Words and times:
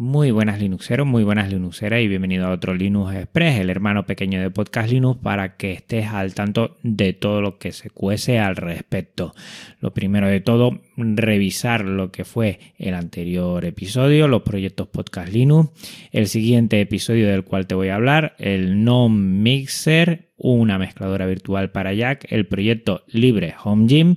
Muy 0.00 0.30
buenas 0.30 0.58
Linuxeros, 0.58 1.06
muy 1.06 1.24
buenas 1.24 1.52
Linuxeras 1.52 2.00
y 2.00 2.08
bienvenido 2.08 2.46
a 2.46 2.52
otro 2.52 2.72
Linux 2.72 3.14
Express, 3.14 3.60
el 3.60 3.68
hermano 3.68 4.06
pequeño 4.06 4.40
de 4.40 4.50
Podcast 4.50 4.90
Linux, 4.90 5.20
para 5.22 5.58
que 5.58 5.72
estés 5.72 6.06
al 6.06 6.32
tanto 6.32 6.78
de 6.82 7.12
todo 7.12 7.42
lo 7.42 7.58
que 7.58 7.72
se 7.72 7.90
cuece 7.90 8.38
al 8.38 8.56
respecto. 8.56 9.34
Lo 9.78 9.92
primero 9.92 10.26
de 10.26 10.40
todo, 10.40 10.80
revisar 10.96 11.84
lo 11.84 12.10
que 12.10 12.24
fue 12.24 12.60
el 12.78 12.94
anterior 12.94 13.62
episodio, 13.66 14.26
los 14.26 14.40
proyectos 14.40 14.88
Podcast 14.88 15.30
Linux, 15.30 15.68
el 16.12 16.28
siguiente 16.28 16.80
episodio 16.80 17.28
del 17.28 17.44
cual 17.44 17.66
te 17.66 17.74
voy 17.74 17.88
a 17.88 17.96
hablar, 17.96 18.36
el 18.38 18.82
Non 18.82 19.42
Mixer, 19.42 20.30
una 20.38 20.78
mezcladora 20.78 21.26
virtual 21.26 21.72
para 21.72 21.92
Jack, 21.92 22.24
el 22.30 22.46
proyecto 22.46 23.04
Libre 23.06 23.54
Home 23.62 23.86
Gym, 23.86 24.16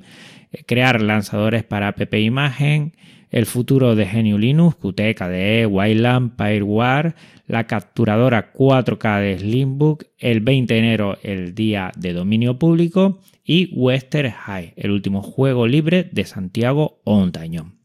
crear 0.66 1.02
lanzadores 1.02 1.66
para 1.66 1.90
app 1.90 2.14
imagen, 2.14 2.94
el 3.34 3.48
futuro 3.48 3.96
de 3.96 4.06
GNU 4.06 4.38
Linux, 4.38 4.76
Qt, 4.76 5.16
KDE, 5.16 5.66
Wayland, 5.66 6.38
Fireware, 6.38 7.16
la 7.48 7.66
capturadora 7.66 8.54
4K 8.54 9.22
de 9.22 9.40
Slimbook, 9.40 10.06
el 10.20 10.40
20 10.40 10.72
de 10.72 10.80
enero 10.80 11.18
el 11.24 11.56
día 11.56 11.92
de 11.98 12.14
dominio 12.14 12.60
público 12.60 13.20
y 13.44 13.74
Western 13.74 14.32
High, 14.32 14.74
el 14.78 14.92
último 14.92 15.24
juego 15.24 15.66
libre 15.66 16.08
de 16.12 16.26
Santiago 16.26 17.02
Ontañón. 17.06 17.80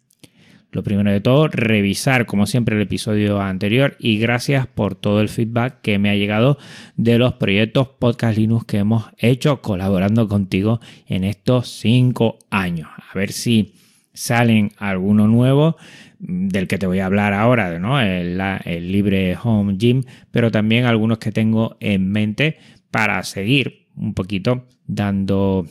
Lo 0.70 0.82
primero 0.82 1.10
de 1.10 1.22
todo, 1.22 1.48
revisar 1.48 2.26
como 2.26 2.46
siempre 2.46 2.76
el 2.76 2.82
episodio 2.82 3.40
anterior 3.40 3.96
y 3.98 4.18
gracias 4.18 4.66
por 4.66 4.96
todo 4.96 5.22
el 5.22 5.30
feedback 5.30 5.80
que 5.80 5.98
me 5.98 6.10
ha 6.10 6.14
llegado 6.14 6.58
de 6.94 7.16
los 7.16 7.32
proyectos 7.32 7.88
Podcast 7.98 8.36
Linux 8.36 8.66
que 8.66 8.76
hemos 8.76 9.06
hecho 9.16 9.62
colaborando 9.62 10.28
contigo 10.28 10.80
en 11.06 11.24
estos 11.24 11.70
cinco 11.70 12.38
años. 12.50 12.90
A 12.98 13.16
ver 13.16 13.32
si 13.32 13.72
salen 14.18 14.72
alguno 14.78 15.28
nuevo 15.28 15.76
mm, 16.18 16.48
del 16.48 16.66
que 16.66 16.76
te 16.76 16.86
voy 16.86 16.98
a 16.98 17.06
hablar 17.06 17.32
ahora, 17.32 17.78
¿no? 17.78 18.00
El, 18.00 18.40
el, 18.64 18.92
Libre 18.92 19.36
Home 19.42 19.76
Gym, 19.78 20.02
pero 20.32 20.50
también 20.50 20.86
algunos 20.86 21.18
que 21.18 21.30
tengo 21.30 21.76
en 21.78 22.10
mente 22.10 22.58
para 22.90 23.22
seguir 23.22 23.86
un 23.94 24.14
poquito 24.14 24.66
dando, 24.86 25.66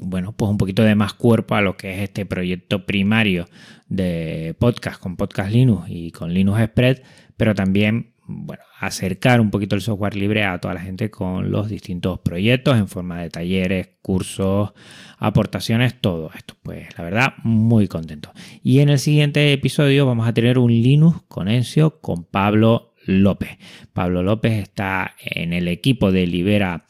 bueno, 0.00 0.32
pues 0.32 0.48
un 0.48 0.58
poquito 0.58 0.84
de 0.84 0.94
más 0.94 1.14
cuerpo 1.14 1.56
a 1.56 1.60
lo 1.60 1.76
que 1.76 1.94
es 1.94 2.02
este 2.02 2.24
proyecto 2.24 2.86
primario 2.86 3.48
de 3.88 4.54
podcast 4.58 5.00
con 5.00 5.16
Podcast 5.16 5.50
Linux 5.50 5.86
y 5.88 6.12
con 6.12 6.32
Linux 6.32 6.62
Spread, 6.66 7.02
pero 7.36 7.54
también 7.54 8.12
bueno, 8.26 8.62
acercar 8.80 9.40
un 9.40 9.50
poquito 9.50 9.76
el 9.76 9.82
software 9.82 10.16
libre 10.16 10.44
a 10.44 10.58
toda 10.58 10.74
la 10.74 10.80
gente 10.80 11.10
con 11.10 11.50
los 11.50 11.68
distintos 11.68 12.18
proyectos 12.20 12.76
en 12.76 12.88
forma 12.88 13.20
de 13.20 13.30
talleres, 13.30 13.90
cursos, 14.02 14.72
aportaciones, 15.18 16.00
todo 16.00 16.30
esto. 16.34 16.54
Pues 16.62 16.88
la 16.98 17.04
verdad, 17.04 17.34
muy 17.44 17.88
contento. 17.88 18.32
Y 18.62 18.80
en 18.80 18.88
el 18.88 18.98
siguiente 18.98 19.52
episodio 19.52 20.06
vamos 20.06 20.28
a 20.28 20.34
tener 20.34 20.58
un 20.58 20.70
Linux 20.70 21.22
con 21.28 21.48
Encio 21.48 22.00
con 22.00 22.24
Pablo 22.24 22.94
López. 23.04 23.58
Pablo 23.92 24.22
López 24.22 24.52
está 24.54 25.14
en 25.20 25.52
el 25.52 25.68
equipo 25.68 26.10
de 26.12 26.26
Libera 26.26 26.84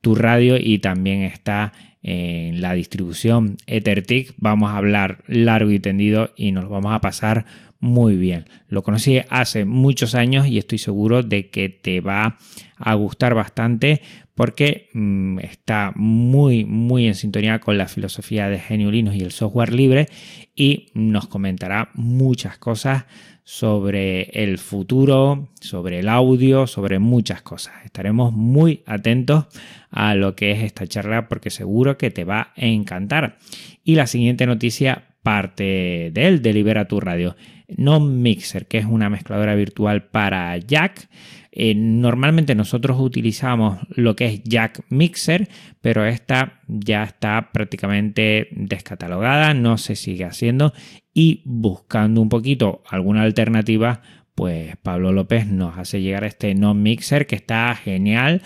tu 0.00 0.14
radio 0.14 0.56
y 0.58 0.78
también 0.78 1.22
está 1.22 1.72
en 2.02 2.60
la 2.60 2.74
distribución 2.74 3.56
EtherTick. 3.66 4.34
Vamos 4.36 4.70
a 4.70 4.76
hablar 4.76 5.24
largo 5.26 5.70
y 5.70 5.80
tendido 5.80 6.32
y 6.36 6.52
nos 6.52 6.68
vamos 6.68 6.92
a 6.94 7.00
pasar 7.00 7.44
muy 7.80 8.16
bien. 8.16 8.46
Lo 8.68 8.82
conocí 8.82 9.20
hace 9.28 9.64
muchos 9.64 10.14
años 10.14 10.46
y 10.46 10.58
estoy 10.58 10.78
seguro 10.78 11.22
de 11.22 11.50
que 11.50 11.68
te 11.68 12.00
va 12.00 12.38
a 12.76 12.94
gustar 12.94 13.34
bastante 13.34 14.02
porque 14.34 14.88
mm, 14.94 15.40
está 15.40 15.92
muy 15.96 16.64
muy 16.64 17.06
en 17.06 17.14
sintonía 17.14 17.60
con 17.60 17.78
la 17.78 17.88
filosofía 17.88 18.48
de 18.48 18.60
GNU 18.68 18.90
Linux 18.90 19.16
y 19.16 19.20
el 19.20 19.32
software 19.32 19.72
libre 19.72 20.08
y 20.54 20.86
nos 20.94 21.26
comentará 21.28 21.90
muchas 21.94 22.58
cosas 22.58 23.06
sobre 23.50 24.24
el 24.42 24.58
futuro, 24.58 25.48
sobre 25.58 26.00
el 26.00 26.10
audio, 26.10 26.66
sobre 26.66 26.98
muchas 26.98 27.40
cosas. 27.40 27.72
Estaremos 27.82 28.34
muy 28.34 28.82
atentos 28.84 29.46
a 29.90 30.14
lo 30.14 30.36
que 30.36 30.50
es 30.50 30.62
esta 30.62 30.86
charla 30.86 31.28
porque 31.28 31.48
seguro 31.48 31.96
que 31.96 32.10
te 32.10 32.24
va 32.24 32.52
a 32.54 32.66
encantar. 32.66 33.38
Y 33.82 33.94
la 33.94 34.06
siguiente 34.06 34.44
noticia 34.44 35.14
parte 35.22 36.10
de 36.12 36.26
él, 36.26 36.42
tu 36.88 37.00
Radio. 37.00 37.36
Non 37.68 38.22
Mixer, 38.22 38.66
que 38.66 38.78
es 38.78 38.86
una 38.86 39.10
mezcladora 39.10 39.54
virtual 39.54 40.08
para 40.08 40.56
Jack. 40.56 41.08
Eh, 41.52 41.74
normalmente 41.74 42.54
nosotros 42.54 42.98
utilizamos 43.00 43.78
lo 43.90 44.16
que 44.16 44.26
es 44.26 44.42
Jack 44.44 44.84
Mixer, 44.88 45.48
pero 45.80 46.06
esta 46.06 46.60
ya 46.66 47.02
está 47.02 47.50
prácticamente 47.52 48.48
descatalogada, 48.52 49.52
no 49.54 49.76
se 49.76 49.96
sigue 49.96 50.24
haciendo 50.24 50.72
y 51.12 51.42
buscando 51.44 52.22
un 52.22 52.28
poquito 52.28 52.82
alguna 52.88 53.22
alternativa, 53.22 54.02
pues 54.34 54.76
Pablo 54.76 55.10
López 55.10 55.48
nos 55.48 55.76
hace 55.76 56.00
llegar 56.00 56.22
este 56.22 56.54
non 56.54 56.80
mixer 56.80 57.26
que 57.26 57.34
está 57.34 57.74
genial. 57.74 58.40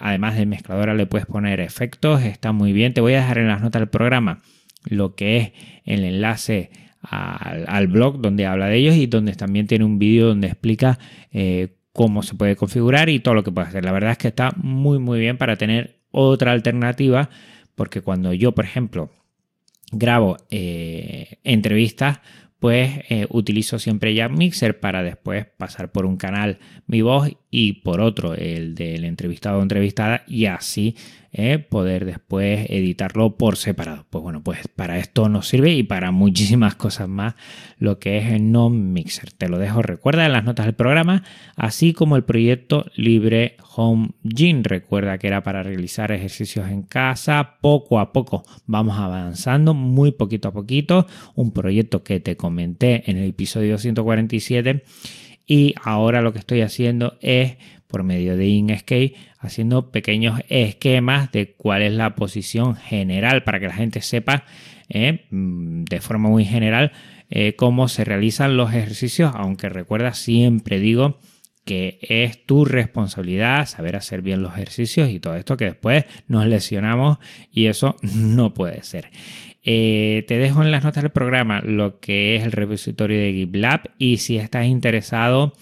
Además 0.00 0.36
de 0.36 0.44
mezcladora 0.44 0.92
le 0.92 1.06
puedes 1.06 1.26
poner 1.26 1.60
efectos, 1.60 2.24
está 2.24 2.50
muy 2.50 2.72
bien. 2.72 2.94
Te 2.94 3.00
voy 3.00 3.14
a 3.14 3.20
dejar 3.20 3.38
en 3.38 3.46
las 3.46 3.62
notas 3.62 3.80
del 3.80 3.88
programa 3.88 4.42
lo 4.82 5.14
que 5.14 5.36
es 5.36 5.52
el 5.84 6.04
enlace 6.04 6.70
al, 7.10 7.86
blog 7.88 8.20
donde 8.20 8.46
habla 8.46 8.66
de 8.66 8.76
ellos 8.76 8.96
y 8.96 9.06
donde 9.06 9.32
también 9.34 9.66
tiene 9.66 9.84
un 9.84 9.98
vídeo 9.98 10.28
donde 10.28 10.48
explica 10.48 10.98
eh, 11.32 11.76
cómo 11.92 12.22
se 12.22 12.34
puede 12.34 12.56
configurar 12.56 13.08
y 13.08 13.20
todo 13.20 13.34
lo 13.34 13.44
que 13.44 13.52
puede 13.52 13.68
hacer. 13.68 13.84
La 13.84 13.92
verdad 13.92 14.12
es 14.12 14.18
que 14.18 14.28
está 14.28 14.52
muy 14.56 14.98
muy 14.98 15.20
bien 15.20 15.38
para 15.38 15.56
tener 15.56 16.00
otra 16.10 16.52
alternativa 16.52 17.30
porque 17.74 18.00
cuando 18.00 18.32
yo, 18.32 18.52
por 18.52 18.64
ejemplo, 18.64 19.10
grabo 19.92 20.36
eh, 20.50 21.38
entrevistas, 21.44 22.20
pues 22.58 23.00
eh, 23.10 23.26
utilizo 23.28 23.78
siempre 23.78 24.14
ya 24.14 24.28
Mixer 24.28 24.80
para 24.80 25.02
después 25.02 25.46
pasar 25.58 25.92
por 25.92 26.06
un 26.06 26.16
canal 26.16 26.58
mi 26.86 27.02
voz 27.02 27.30
y 27.56 27.74
por 27.74 28.00
otro 28.00 28.34
el 28.34 28.74
del 28.74 29.04
entrevistado 29.04 29.60
o 29.60 29.62
entrevistada 29.62 30.24
y 30.26 30.46
así 30.46 30.96
¿eh? 31.32 31.60
poder 31.60 32.04
después 32.04 32.68
editarlo 32.68 33.36
por 33.36 33.56
separado. 33.56 34.06
Pues 34.10 34.24
bueno, 34.24 34.42
pues 34.42 34.66
para 34.74 34.98
esto 34.98 35.28
nos 35.28 35.46
sirve 35.46 35.72
y 35.72 35.84
para 35.84 36.10
muchísimas 36.10 36.74
cosas 36.74 37.08
más 37.08 37.36
lo 37.78 38.00
que 38.00 38.18
es 38.18 38.26
el 38.32 38.50
non-mixer. 38.50 39.30
Te 39.30 39.48
lo 39.48 39.58
dejo, 39.58 39.82
recuerda 39.82 40.26
en 40.26 40.32
las 40.32 40.42
notas 40.42 40.66
del 40.66 40.74
programa, 40.74 41.22
así 41.54 41.92
como 41.92 42.16
el 42.16 42.24
proyecto 42.24 42.86
Libre 42.96 43.56
Home 43.76 44.10
Gym. 44.24 44.64
Recuerda 44.64 45.18
que 45.18 45.28
era 45.28 45.44
para 45.44 45.62
realizar 45.62 46.10
ejercicios 46.10 46.68
en 46.68 46.82
casa. 46.82 47.58
Poco 47.60 48.00
a 48.00 48.12
poco 48.12 48.42
vamos 48.66 48.98
avanzando, 48.98 49.74
muy 49.74 50.10
poquito 50.10 50.48
a 50.48 50.52
poquito. 50.52 51.06
Un 51.36 51.52
proyecto 51.52 52.02
que 52.02 52.18
te 52.18 52.36
comenté 52.36 53.08
en 53.08 53.16
el 53.16 53.28
episodio 53.28 53.78
147 53.78 54.82
y 55.46 55.74
ahora 55.82 56.22
lo 56.22 56.32
que 56.32 56.38
estoy 56.38 56.62
haciendo 56.62 57.18
es 57.20 57.56
por 57.86 58.02
medio 58.02 58.36
de 58.36 58.46
Inkscape 58.46 59.14
haciendo 59.38 59.90
pequeños 59.90 60.40
esquemas 60.48 61.30
de 61.32 61.52
cuál 61.52 61.82
es 61.82 61.92
la 61.92 62.14
posición 62.14 62.76
general 62.76 63.44
para 63.44 63.60
que 63.60 63.68
la 63.68 63.74
gente 63.74 64.00
sepa 64.00 64.44
eh, 64.88 65.26
mm, 65.30 65.84
de 65.84 66.00
forma 66.00 66.28
muy 66.28 66.44
general 66.44 66.92
eh, 67.30 67.54
cómo 67.56 67.88
se 67.88 68.04
realizan 68.04 68.56
los 68.56 68.70
ejercicios, 68.70 69.32
aunque 69.34 69.68
recuerda 69.68 70.14
siempre 70.14 70.78
digo 70.78 71.18
que 71.64 71.98
es 72.02 72.44
tu 72.44 72.64
responsabilidad 72.64 73.66
saber 73.66 73.96
hacer 73.96 74.22
bien 74.22 74.42
los 74.42 74.52
ejercicios 74.52 75.10
y 75.10 75.20
todo 75.20 75.36
esto 75.36 75.56
que 75.56 75.66
después 75.66 76.04
nos 76.28 76.46
lesionamos 76.46 77.18
y 77.50 77.66
eso 77.66 77.96
no 78.14 78.54
puede 78.54 78.82
ser. 78.82 79.10
Eh, 79.62 80.24
te 80.28 80.36
dejo 80.38 80.62
en 80.62 80.70
las 80.70 80.84
notas 80.84 81.02
del 81.02 81.12
programa 81.12 81.62
lo 81.62 81.98
que 81.98 82.36
es 82.36 82.44
el 82.44 82.52
repositorio 82.52 83.18
de 83.18 83.32
GitLab 83.32 83.90
y 83.96 84.18
si 84.18 84.36
estás 84.36 84.66
interesado 84.66 85.54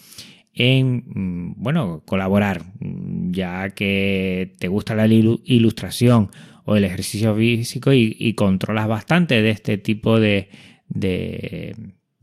en 0.54 1.04
mm, 1.06 1.54
bueno, 1.56 2.02
colaborar, 2.04 2.62
mm, 2.80 3.30
ya 3.32 3.70
que 3.70 4.54
te 4.58 4.68
gusta 4.68 4.94
la 4.94 5.06
ilustración 5.06 6.30
o 6.64 6.76
el 6.76 6.84
ejercicio 6.84 7.34
físico 7.34 7.92
y, 7.92 8.34
controlas 8.34 8.88
bastante 8.88 9.42
de 9.42 9.50
este 9.50 9.78
tipo 9.78 10.20
de, 10.20 10.48
de, 10.88 11.74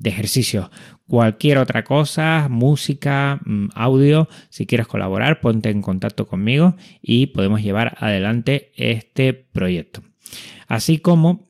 ejercicios. 0.04 0.70
Cualquier 1.08 1.58
otra 1.58 1.84
cosa, 1.84 2.48
música, 2.50 3.40
mm, 3.44 3.70
audio, 3.76 4.30
si 4.50 4.66
quieres 4.66 4.88
colaborar, 4.88 5.42
ponte 5.42 5.70
en 5.70 5.82
contacto 5.82 6.28
conmigo 6.28 6.76
y 7.02 7.28
podemos 7.28 7.62
llevar 7.62 7.98
adelante 8.00 8.72
este 8.76 9.34
proyecto. 9.34 10.02
Así 10.68 11.00
como 11.00 11.50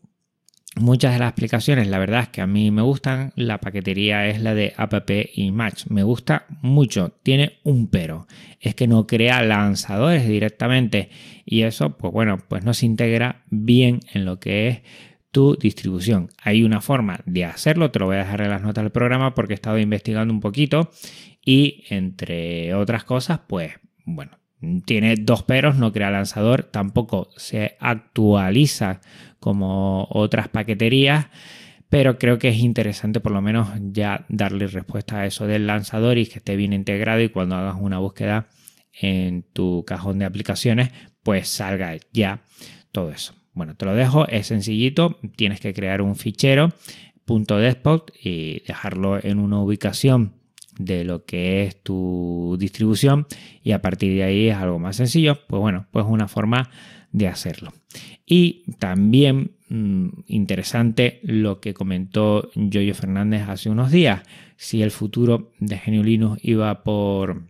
Muchas 0.80 1.12
de 1.12 1.20
las 1.20 1.34
aplicaciones, 1.34 1.88
la 1.88 2.00
verdad 2.00 2.22
es 2.22 2.30
que 2.30 2.40
a 2.40 2.48
mí 2.48 2.72
me 2.72 2.82
gustan. 2.82 3.34
La 3.36 3.60
paquetería 3.60 4.28
es 4.28 4.42
la 4.42 4.54
de 4.54 4.74
App 4.78 4.94
Image. 5.34 5.86
Me 5.90 6.04
gusta 6.04 6.46
mucho. 6.62 7.20
Tiene 7.22 7.60
un 7.64 7.88
pero. 7.88 8.28
Es 8.62 8.76
que 8.76 8.88
no 8.88 9.06
crea 9.06 9.42
lanzadores 9.44 10.26
directamente. 10.26 11.10
Y 11.44 11.64
eso, 11.64 11.98
pues 11.98 12.14
bueno, 12.14 12.38
pues 12.48 12.64
no 12.64 12.74
se 12.74 12.86
integra 12.86 13.44
bien 13.50 14.00
en 14.14 14.24
lo 14.24 14.40
que 14.40 14.68
es 14.70 14.82
tu 15.32 15.56
distribución. 15.56 16.30
Hay 16.42 16.64
una 16.64 16.82
forma 16.82 17.20
de 17.26 17.46
hacerlo. 17.46 17.92
Te 17.92 18.00
lo 18.00 18.08
voy 18.08 18.16
a 18.16 18.20
dejar 18.20 18.42
en 18.42 18.50
las 18.50 18.62
notas 18.62 18.84
del 18.84 18.92
programa 18.92 19.36
porque 19.36 19.54
he 19.54 19.56
estado 19.56 19.78
investigando 19.78 20.34
un 20.34 20.40
poquito. 20.40 20.92
Y 21.44 21.84
entre 21.90 22.74
otras 22.74 23.04
cosas, 23.04 23.42
pues 23.48 23.74
bueno, 24.06 24.40
tiene 24.86 25.16
dos 25.16 25.44
peros, 25.44 25.78
no 25.78 25.92
crea 25.92 26.12
lanzador, 26.12 26.64
tampoco 26.64 27.30
se 27.38 27.78
actualiza 27.80 29.02
como 29.40 30.08
otras 30.10 30.50
paqueterías, 30.50 31.28
pero 31.90 32.18
creo 32.18 32.38
que 32.38 32.50
es 32.50 32.58
interesante 32.58 33.20
por 33.20 33.32
lo 33.32 33.42
menos 33.42 33.70
ya 33.80 34.26
darle 34.30 34.68
respuesta 34.68 35.20
a 35.20 35.26
eso 35.26 35.48
del 35.48 35.66
lanzador 35.66 36.18
y 36.18 36.26
que 36.26 36.40
esté 36.40 36.56
bien 36.56 36.74
integrado 36.74 37.22
y 37.22 37.30
cuando 37.30 37.56
hagas 37.56 37.78
una 37.80 38.00
búsqueda 38.00 38.48
en 39.02 39.44
tu 39.54 39.86
cajón 39.86 40.20
de 40.20 40.26
aplicaciones, 40.26 40.92
pues 41.24 41.48
salga 41.48 41.96
ya 42.12 42.44
todo 42.92 43.12
eso. 43.12 43.34
Bueno, 43.60 43.76
te 43.76 43.86
lo 43.86 43.94
dejo, 43.94 44.26
es 44.30 44.48
sencillito, 44.48 45.20
tienes 45.36 45.60
que 45.60 45.74
crear 45.74 46.02
un 46.02 46.16
fichero 46.16 46.70
.despot 47.28 48.10
y 48.24 48.62
dejarlo 48.66 49.22
en 49.22 49.38
una 49.38 49.60
ubicación 49.60 50.32
de 50.78 51.04
lo 51.04 51.26
que 51.26 51.64
es 51.64 51.84
tu 51.84 52.56
distribución 52.58 53.28
y 53.62 53.74
a 53.74 53.82
partir 53.82 54.16
de 54.16 54.24
ahí 54.24 54.48
es 54.48 54.56
algo 54.56 54.80
más 54.80 54.96
sencillo, 54.96 55.40
pues 55.46 55.60
bueno, 55.60 55.88
pues 55.92 56.06
una 56.08 56.30
forma 56.30 56.70
de 57.12 57.28
hacerlo. 57.28 57.74
Y 58.26 58.64
también 58.80 59.52
mm, 59.68 60.08
interesante 60.28 61.20
lo 61.24 61.60
que 61.60 61.74
comentó 61.74 62.50
Jojo 62.56 62.94
Fernández 62.94 63.50
hace 63.50 63.70
unos 63.70 63.92
días, 63.92 64.24
si 64.56 64.82
el 64.82 64.92
futuro 64.92 65.52
de 65.60 65.78
Genio 65.78 66.02
Linux 66.02 66.40
iba 66.46 66.82
por 66.86 67.42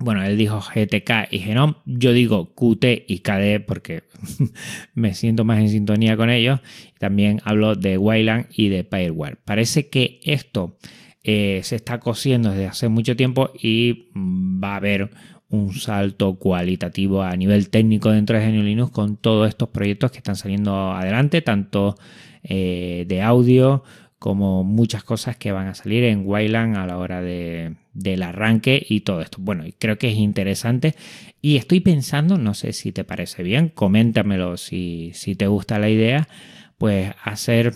bueno, 0.00 0.22
él 0.24 0.38
dijo 0.38 0.60
GTK 0.60 1.28
y 1.30 1.40
Genome, 1.40 1.74
yo 1.84 2.12
digo 2.12 2.54
Qt 2.54 3.04
y 3.06 3.18
KDE 3.18 3.60
porque 3.60 4.04
me 4.94 5.12
siento 5.12 5.44
más 5.44 5.58
en 5.58 5.68
sintonía 5.68 6.16
con 6.16 6.30
ellos. 6.30 6.60
También 6.98 7.40
hablo 7.44 7.74
de 7.74 7.98
Wayland 7.98 8.46
y 8.50 8.70
de 8.70 8.82
Pyreware. 8.82 9.36
Parece 9.44 9.90
que 9.90 10.20
esto 10.24 10.78
eh, 11.22 11.60
se 11.64 11.76
está 11.76 12.00
cosiendo 12.00 12.50
desde 12.50 12.66
hace 12.66 12.88
mucho 12.88 13.14
tiempo 13.14 13.50
y 13.62 14.08
va 14.14 14.72
a 14.72 14.76
haber 14.76 15.10
un 15.50 15.74
salto 15.74 16.36
cualitativo 16.36 17.22
a 17.22 17.36
nivel 17.36 17.68
técnico 17.68 18.10
dentro 18.10 18.38
de 18.38 18.50
GNU 18.50 18.62
Linux 18.62 18.92
con 18.92 19.18
todos 19.18 19.48
estos 19.48 19.68
proyectos 19.68 20.12
que 20.12 20.18
están 20.18 20.36
saliendo 20.36 20.92
adelante, 20.92 21.42
tanto 21.42 21.96
eh, 22.42 23.04
de 23.06 23.20
audio 23.20 23.82
como 24.20 24.64
muchas 24.64 25.02
cosas 25.02 25.38
que 25.38 25.50
van 25.50 25.66
a 25.66 25.74
salir 25.74 26.04
en 26.04 26.26
Wayland 26.26 26.76
a 26.76 26.86
la 26.86 26.98
hora 26.98 27.22
de, 27.22 27.76
del 27.94 28.22
arranque 28.22 28.84
y 28.86 29.00
todo 29.00 29.22
esto. 29.22 29.38
Bueno, 29.40 29.64
creo 29.78 29.96
que 29.96 30.10
es 30.10 30.16
interesante 30.16 30.94
y 31.40 31.56
estoy 31.56 31.80
pensando, 31.80 32.36
no 32.36 32.52
sé 32.52 32.74
si 32.74 32.92
te 32.92 33.02
parece 33.02 33.42
bien, 33.42 33.70
coméntamelo 33.70 34.58
si, 34.58 35.12
si 35.14 35.36
te 35.36 35.46
gusta 35.46 35.78
la 35.78 35.88
idea, 35.88 36.28
pues 36.76 37.14
hacer 37.24 37.72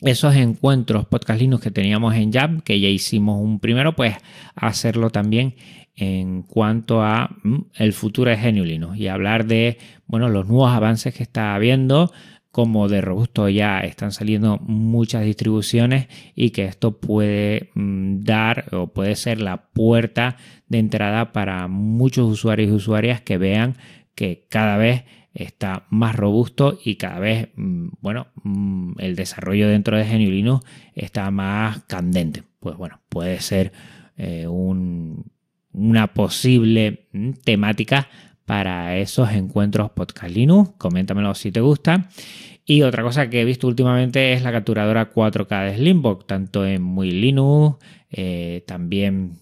esos 0.00 0.34
encuentros 0.34 1.06
podcast 1.06 1.40
que 1.62 1.70
teníamos 1.70 2.16
en 2.16 2.32
Jam, 2.32 2.60
que 2.60 2.80
ya 2.80 2.88
hicimos 2.88 3.40
un 3.40 3.60
primero, 3.60 3.94
pues 3.94 4.16
hacerlo 4.56 5.10
también 5.10 5.54
en 5.94 6.42
cuanto 6.42 7.02
a 7.02 7.30
mm, 7.44 7.58
el 7.76 7.92
futuro 7.92 8.28
de 8.28 8.36
Genio 8.36 8.64
y 8.96 9.06
hablar 9.06 9.46
de 9.46 9.78
bueno, 10.06 10.28
los 10.28 10.48
nuevos 10.48 10.72
avances 10.72 11.14
que 11.14 11.22
está 11.22 11.54
habiendo, 11.54 12.12
como 12.54 12.88
de 12.88 13.00
robusto 13.00 13.48
ya 13.48 13.80
están 13.80 14.12
saliendo 14.12 14.58
muchas 14.58 15.24
distribuciones 15.24 16.06
y 16.36 16.50
que 16.50 16.66
esto 16.66 17.00
puede 17.00 17.70
mm, 17.74 18.20
dar 18.20 18.72
o 18.72 18.86
puede 18.86 19.16
ser 19.16 19.40
la 19.40 19.70
puerta 19.72 20.36
de 20.68 20.78
entrada 20.78 21.32
para 21.32 21.66
muchos 21.66 22.30
usuarios 22.30 22.70
y 22.70 22.74
usuarias 22.74 23.20
que 23.22 23.38
vean 23.38 23.74
que 24.14 24.46
cada 24.48 24.76
vez 24.76 25.02
está 25.34 25.86
más 25.90 26.14
robusto 26.14 26.78
y 26.84 26.94
cada 26.94 27.18
vez, 27.18 27.48
mm, 27.56 27.88
bueno, 28.00 28.28
mm, 28.44 29.00
el 29.00 29.16
desarrollo 29.16 29.68
dentro 29.68 29.96
de 29.96 30.04
GNU 30.04 30.60
está 30.94 31.32
más 31.32 31.82
candente. 31.88 32.44
Pues 32.60 32.76
bueno, 32.76 33.00
puede 33.08 33.40
ser 33.40 33.72
eh, 34.16 34.46
una 34.46 36.14
posible 36.14 37.08
temática 37.42 38.08
para 38.44 38.98
esos 38.98 39.30
encuentros 39.32 39.90
podcast 39.90 40.34
Linux. 40.34 40.72
Coméntamelo 40.78 41.34
si 41.34 41.52
te 41.52 41.60
gusta. 41.60 42.08
Y 42.66 42.82
otra 42.82 43.02
cosa 43.02 43.28
que 43.28 43.42
he 43.42 43.44
visto 43.44 43.66
últimamente 43.66 44.32
es 44.32 44.42
la 44.42 44.52
capturadora 44.52 45.12
4K 45.12 45.66
de 45.66 45.76
Slimbox, 45.76 46.26
tanto 46.26 46.66
en 46.66 46.82
Muy 46.82 47.10
Linux, 47.10 47.76
eh, 48.10 48.64
también 48.66 49.32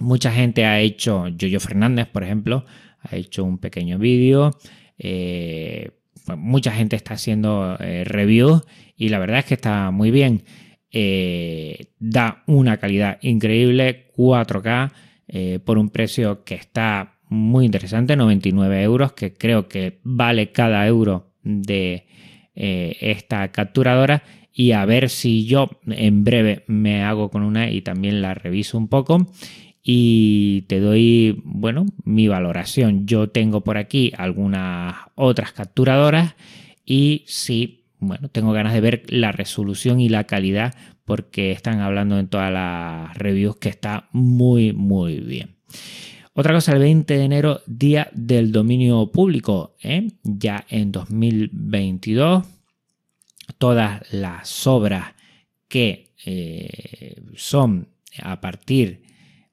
mucha 0.00 0.32
gente 0.32 0.64
ha 0.64 0.80
hecho, 0.80 1.28
Yoyo 1.28 1.60
Fernández, 1.60 2.08
por 2.08 2.24
ejemplo, 2.24 2.64
ha 3.00 3.14
hecho 3.14 3.44
un 3.44 3.58
pequeño 3.58 3.98
vídeo. 3.98 4.50
Eh, 4.98 5.90
mucha 6.36 6.72
gente 6.72 6.96
está 6.96 7.14
haciendo 7.14 7.76
eh, 7.78 8.02
reviews 8.04 8.62
y 8.96 9.08
la 9.10 9.20
verdad 9.20 9.40
es 9.40 9.44
que 9.44 9.54
está 9.54 9.90
muy 9.92 10.10
bien. 10.10 10.42
da 12.00 12.42
una 12.46 12.78
calidad 12.78 13.18
increíble, 13.20 14.10
4K, 14.16 15.60
por 15.64 15.78
un 15.78 15.90
precio 15.90 16.42
que 16.44 16.54
está 16.54 17.15
muy 17.28 17.66
interesante, 17.66 18.16
99 18.16 18.82
euros, 18.82 19.12
que 19.12 19.34
creo 19.34 19.68
que 19.68 19.98
vale 20.02 20.52
cada 20.52 20.86
euro 20.86 21.32
de 21.42 22.06
eh, 22.54 22.96
esta 23.00 23.48
capturadora 23.52 24.22
y 24.52 24.72
a 24.72 24.84
ver 24.86 25.10
si 25.10 25.46
yo 25.46 25.68
en 25.86 26.24
breve 26.24 26.64
me 26.66 27.02
hago 27.02 27.30
con 27.30 27.42
una 27.42 27.70
y 27.70 27.82
también 27.82 28.22
la 28.22 28.34
reviso 28.34 28.78
un 28.78 28.88
poco 28.88 29.26
y 29.82 30.62
te 30.62 30.80
doy, 30.80 31.42
bueno, 31.44 31.86
mi 32.02 32.26
valoración. 32.26 33.06
Yo 33.06 33.28
tengo 33.28 33.62
por 33.62 33.76
aquí 33.76 34.12
algunas 34.16 34.96
otras 35.14 35.52
capturadoras 35.52 36.34
y 36.84 37.22
sí, 37.26 37.84
bueno, 38.00 38.28
tengo 38.28 38.52
ganas 38.52 38.72
de 38.72 38.80
ver 38.80 39.02
la 39.08 39.30
resolución 39.30 40.00
y 40.00 40.08
la 40.08 40.24
calidad 40.24 40.74
porque 41.04 41.52
están 41.52 41.80
hablando 41.80 42.18
en 42.18 42.28
todas 42.28 42.52
las 42.52 43.16
reviews 43.16 43.56
que 43.56 43.68
está 43.68 44.08
muy, 44.10 44.72
muy 44.72 45.20
bien. 45.20 45.56
Otra 46.38 46.52
cosa, 46.52 46.74
el 46.74 46.80
20 46.80 47.16
de 47.16 47.24
enero, 47.24 47.62
Día 47.64 48.10
del 48.12 48.52
Dominio 48.52 49.10
Público. 49.10 49.74
¿eh? 49.82 50.08
Ya 50.22 50.66
en 50.68 50.92
2022, 50.92 52.44
todas 53.56 54.02
las 54.12 54.66
obras 54.66 55.14
que 55.66 56.12
eh, 56.26 57.22
son 57.36 57.88
a 58.22 58.42
partir 58.42 59.00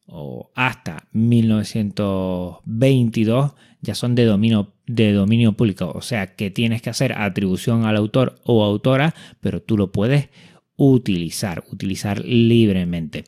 o 0.08 0.52
hasta 0.56 1.08
1922 1.14 3.54
ya 3.80 3.96
son 3.96 4.16
de 4.16 4.26
dominio, 4.26 4.74
de 4.86 5.14
dominio 5.14 5.54
público. 5.54 5.90
O 5.96 6.02
sea 6.02 6.36
que 6.36 6.52
tienes 6.52 6.82
que 6.82 6.90
hacer 6.90 7.14
atribución 7.14 7.86
al 7.86 7.96
autor 7.96 8.36
o 8.44 8.62
autora, 8.62 9.16
pero 9.40 9.62
tú 9.62 9.78
lo 9.78 9.94
puedes 9.94 10.28
utilizar, 10.76 11.64
utilizar 11.72 12.24
libremente. 12.26 13.26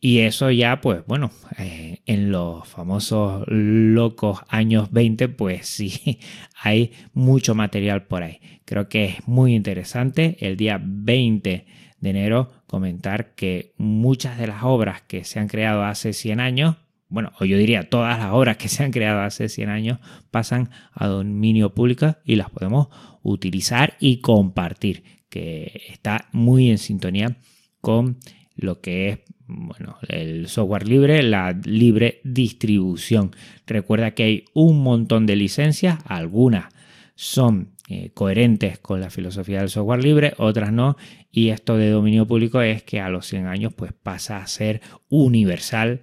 Y 0.00 0.18
eso 0.18 0.50
ya, 0.50 0.80
pues 0.80 1.02
bueno, 1.06 1.30
eh, 1.58 2.02
en 2.04 2.30
los 2.30 2.68
famosos 2.68 3.44
locos 3.48 4.40
años 4.48 4.92
20, 4.92 5.28
pues 5.30 5.66
sí, 5.68 6.18
hay 6.60 6.92
mucho 7.12 7.54
material 7.54 8.06
por 8.06 8.22
ahí. 8.22 8.38
Creo 8.64 8.88
que 8.88 9.04
es 9.06 9.28
muy 9.28 9.54
interesante 9.54 10.36
el 10.40 10.56
día 10.56 10.80
20 10.82 11.66
de 12.00 12.10
enero 12.10 12.50
comentar 12.66 13.34
que 13.34 13.72
muchas 13.78 14.38
de 14.38 14.46
las 14.46 14.62
obras 14.62 15.02
que 15.02 15.24
se 15.24 15.40
han 15.40 15.48
creado 15.48 15.84
hace 15.84 16.12
100 16.12 16.40
años, 16.40 16.76
bueno, 17.08 17.32
o 17.40 17.44
yo 17.44 17.56
diría 17.56 17.88
todas 17.88 18.18
las 18.18 18.32
obras 18.32 18.58
que 18.58 18.68
se 18.68 18.84
han 18.84 18.90
creado 18.90 19.20
hace 19.20 19.48
100 19.48 19.68
años, 19.70 19.98
pasan 20.30 20.70
a 20.92 21.06
dominio 21.06 21.72
público 21.72 22.16
y 22.24 22.36
las 22.36 22.50
podemos 22.50 22.88
utilizar 23.22 23.94
y 24.00 24.20
compartir, 24.20 25.23
que 25.34 25.82
está 25.88 26.28
muy 26.30 26.70
en 26.70 26.78
sintonía 26.78 27.38
con 27.80 28.18
lo 28.54 28.80
que 28.80 29.08
es 29.08 29.18
bueno, 29.48 29.96
el 30.06 30.46
software 30.46 30.86
libre, 30.86 31.24
la 31.24 31.50
libre 31.64 32.20
distribución. 32.22 33.32
Recuerda 33.66 34.12
que 34.12 34.22
hay 34.22 34.44
un 34.54 34.80
montón 34.84 35.26
de 35.26 35.34
licencias, 35.34 35.98
algunas 36.06 36.72
son 37.16 37.72
eh, 37.88 38.12
coherentes 38.14 38.78
con 38.78 39.00
la 39.00 39.10
filosofía 39.10 39.58
del 39.58 39.70
software 39.70 40.04
libre, 40.04 40.34
otras 40.38 40.72
no, 40.72 40.96
y 41.32 41.48
esto 41.48 41.76
de 41.76 41.90
dominio 41.90 42.28
público 42.28 42.62
es 42.62 42.84
que 42.84 43.00
a 43.00 43.08
los 43.08 43.26
100 43.26 43.48
años 43.48 43.74
pues 43.74 43.92
pasa 43.92 44.36
a 44.36 44.46
ser 44.46 44.82
universal 45.08 46.00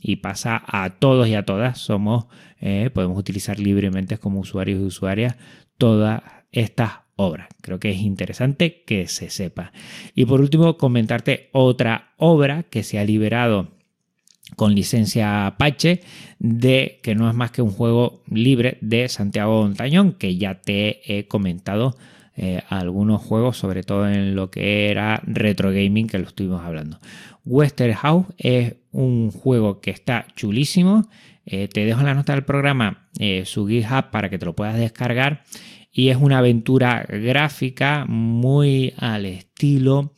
y 0.00 0.16
pasa 0.16 0.62
a 0.64 0.90
todos 0.90 1.26
y 1.26 1.34
a 1.34 1.44
todas, 1.44 1.78
somos, 1.78 2.26
eh, 2.60 2.88
podemos 2.94 3.18
utilizar 3.18 3.58
libremente 3.58 4.16
como 4.16 4.38
usuarios 4.38 4.78
y 4.80 4.84
usuarias 4.84 5.36
todas 5.76 6.22
estas 6.52 6.99
Creo 7.60 7.78
que 7.78 7.90
es 7.90 7.98
interesante 7.98 8.82
que 8.86 9.06
se 9.08 9.30
sepa. 9.30 9.72
Y 10.14 10.24
por 10.24 10.40
último, 10.40 10.76
comentarte 10.76 11.48
otra 11.52 12.12
obra 12.16 12.62
que 12.64 12.82
se 12.82 12.98
ha 12.98 13.04
liberado 13.04 13.68
con 14.56 14.74
licencia 14.74 15.46
Apache 15.46 16.00
de 16.38 16.98
que 17.02 17.14
no 17.14 17.28
es 17.28 17.34
más 17.34 17.50
que 17.50 17.62
un 17.62 17.70
juego 17.70 18.22
libre 18.28 18.78
de 18.80 19.08
Santiago 19.08 19.62
Montañón 19.62 20.12
que 20.12 20.36
ya 20.36 20.60
te 20.60 21.00
he 21.06 21.28
comentado 21.28 21.96
eh, 22.36 22.62
algunos 22.68 23.22
juegos 23.22 23.58
sobre 23.58 23.82
todo 23.82 24.08
en 24.08 24.34
lo 24.34 24.50
que 24.50 24.90
era 24.90 25.22
retro 25.24 25.70
gaming 25.70 26.06
que 26.06 26.18
lo 26.18 26.26
estuvimos 26.26 26.62
hablando. 26.62 26.98
Western 27.44 27.94
House 27.94 28.26
es 28.38 28.74
un 28.92 29.30
juego 29.30 29.80
que 29.80 29.90
está 29.90 30.26
chulísimo. 30.36 31.08
Eh, 31.46 31.68
te 31.68 31.84
dejo 31.84 32.00
en 32.00 32.06
la 32.06 32.14
nota 32.14 32.32
del 32.32 32.44
programa 32.44 33.08
eh, 33.18 33.44
su 33.44 33.66
GitHub 33.66 34.10
para 34.10 34.30
que 34.30 34.38
te 34.38 34.46
lo 34.46 34.54
puedas 34.54 34.78
descargar 34.78 35.42
y 35.92 36.08
es 36.08 36.16
una 36.16 36.38
aventura 36.38 37.04
gráfica 37.08 38.04
muy 38.06 38.94
al 38.96 39.26
estilo 39.26 40.12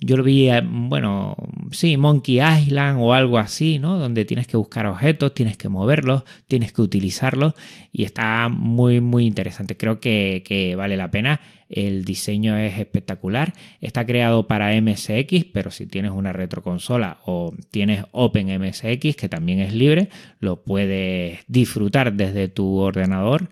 Yo 0.00 0.16
lo 0.16 0.24
vi, 0.24 0.50
eh, 0.50 0.62
bueno, 0.64 1.36
sí, 1.70 1.96
Monkey 1.96 2.40
Island 2.40 2.98
o 3.00 3.12
algo 3.12 3.38
así, 3.38 3.78
¿no? 3.78 3.98
Donde 3.98 4.24
tienes 4.24 4.48
que 4.48 4.56
buscar 4.56 4.86
objetos, 4.86 5.32
tienes 5.32 5.56
que 5.56 5.68
moverlos, 5.68 6.24
tienes 6.48 6.72
que 6.72 6.82
utilizarlos 6.82 7.54
y 7.92 8.02
está 8.02 8.48
muy, 8.48 9.00
muy 9.00 9.26
interesante. 9.26 9.76
Creo 9.76 10.00
que, 10.00 10.42
que 10.44 10.74
vale 10.74 10.96
la 10.96 11.10
pena. 11.12 11.40
El 11.68 12.04
diseño 12.04 12.56
es 12.58 12.78
espectacular. 12.78 13.54
Está 13.80 14.04
creado 14.04 14.46
para 14.46 14.78
MSX, 14.78 15.44
pero 15.54 15.70
si 15.70 15.86
tienes 15.86 16.10
una 16.10 16.32
retroconsola 16.32 17.18
o 17.24 17.54
tienes 17.70 18.04
OpenMSX, 18.10 19.16
que 19.16 19.28
también 19.30 19.60
es 19.60 19.72
libre, 19.72 20.10
lo 20.40 20.64
puedes 20.64 21.38
disfrutar 21.46 22.12
desde 22.12 22.48
tu 22.48 22.76
ordenador 22.76 23.48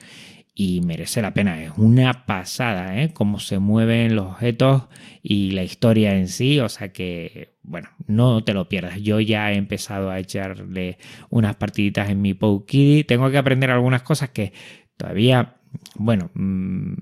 y 0.63 0.83
merece 0.83 1.23
la 1.23 1.33
pena. 1.33 1.63
Es 1.63 1.73
una 1.79 2.27
pasada, 2.27 3.01
¿eh? 3.01 3.15
Cómo 3.15 3.41
se 3.41 3.59
mueven 3.59 4.15
los 4.15 4.27
objetos 4.27 4.89
y 5.23 5.53
la 5.53 5.63
historia 5.63 6.15
en 6.19 6.29
sí. 6.29 6.61
O 6.61 6.69
sea 6.69 6.93
que, 6.93 7.55
bueno, 7.63 7.89
no 8.07 8.45
te 8.45 8.53
lo 8.53 8.69
pierdas. 8.69 9.01
Yo 9.01 9.21
ya 9.21 9.51
he 9.51 9.57
empezado 9.57 10.11
a 10.11 10.19
echarle 10.19 10.99
unas 11.31 11.57
partiditas 11.57 12.11
en 12.11 12.21
mi 12.21 12.35
Kitty. 12.35 13.05
Tengo 13.05 13.31
que 13.31 13.39
aprender 13.39 13.71
algunas 13.71 14.03
cosas 14.03 14.29
que 14.29 14.53
todavía, 14.99 15.57
bueno, 15.95 16.31
mm, 16.35 16.93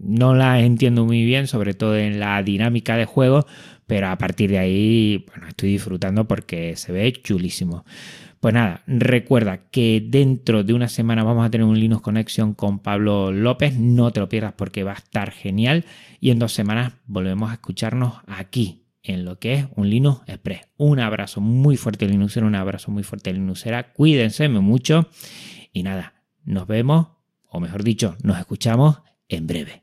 no 0.00 0.34
las 0.34 0.60
entiendo 0.64 1.04
muy 1.04 1.24
bien, 1.24 1.46
sobre 1.46 1.74
todo 1.74 1.96
en 1.96 2.18
la 2.18 2.42
dinámica 2.42 2.96
de 2.96 3.04
juego. 3.04 3.46
Pero 3.86 4.08
a 4.08 4.18
partir 4.18 4.50
de 4.50 4.58
ahí, 4.58 5.24
bueno, 5.28 5.46
estoy 5.46 5.70
disfrutando 5.70 6.26
porque 6.26 6.74
se 6.74 6.90
ve 6.90 7.12
chulísimo. 7.12 7.84
Pues 8.40 8.54
nada, 8.54 8.82
recuerda 8.86 9.68
que 9.70 10.02
dentro 10.02 10.64
de 10.64 10.72
una 10.72 10.88
semana 10.88 11.22
vamos 11.22 11.44
a 11.44 11.50
tener 11.50 11.66
un 11.66 11.78
Linux 11.78 12.00
Connection 12.00 12.54
con 12.54 12.78
Pablo 12.78 13.32
López, 13.32 13.76
no 13.76 14.12
te 14.12 14.20
lo 14.20 14.30
pierdas 14.30 14.54
porque 14.54 14.82
va 14.82 14.92
a 14.92 14.94
estar 14.94 15.30
genial 15.30 15.84
y 16.20 16.30
en 16.30 16.38
dos 16.38 16.54
semanas 16.54 16.94
volvemos 17.04 17.50
a 17.50 17.54
escucharnos 17.54 18.14
aquí 18.26 18.86
en 19.02 19.26
lo 19.26 19.38
que 19.38 19.52
es 19.52 19.66
un 19.76 19.90
Linux 19.90 20.22
Express. 20.26 20.62
Un 20.78 21.00
abrazo 21.00 21.42
muy 21.42 21.76
fuerte 21.76 22.08
Linuxero, 22.08 22.46
un 22.46 22.54
abrazo 22.54 22.90
muy 22.90 23.02
fuerte 23.02 23.30
Linuxera, 23.30 23.92
cuídense 23.92 24.48
mucho 24.48 25.10
y 25.74 25.82
nada, 25.82 26.14
nos 26.42 26.66
vemos, 26.66 27.08
o 27.46 27.60
mejor 27.60 27.84
dicho, 27.84 28.16
nos 28.22 28.38
escuchamos 28.38 29.02
en 29.28 29.46
breve. 29.46 29.82